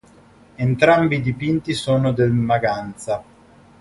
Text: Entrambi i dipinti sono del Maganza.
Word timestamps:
Entrambi 0.55 1.17
i 1.17 1.21
dipinti 1.21 1.75
sono 1.75 2.11
del 2.11 2.31
Maganza. 2.31 3.23